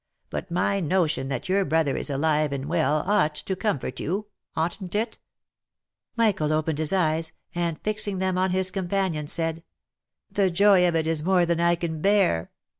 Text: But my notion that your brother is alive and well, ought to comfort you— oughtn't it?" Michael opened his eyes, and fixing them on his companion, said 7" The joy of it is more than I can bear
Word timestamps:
But 0.31 0.49
my 0.49 0.79
notion 0.79 1.27
that 1.29 1.47
your 1.47 1.63
brother 1.63 1.95
is 1.95 2.09
alive 2.09 2.51
and 2.51 2.65
well, 2.65 3.03
ought 3.05 3.35
to 3.35 3.55
comfort 3.55 3.99
you— 3.99 4.25
oughtn't 4.57 4.95
it?" 4.95 5.19
Michael 6.15 6.51
opened 6.51 6.79
his 6.79 6.91
eyes, 6.91 7.33
and 7.53 7.79
fixing 7.83 8.17
them 8.17 8.35
on 8.35 8.49
his 8.49 8.71
companion, 8.71 9.27
said 9.27 9.57
7" 9.57 9.63
The 10.31 10.49
joy 10.49 10.87
of 10.87 10.95
it 10.95 11.05
is 11.05 11.23
more 11.23 11.45
than 11.45 11.59
I 11.59 11.75
can 11.75 12.01
bear 12.01 12.49